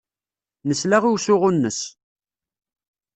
Nesla 0.67 0.97
i 1.07 1.09
usuɣu-nnes. 1.13 1.79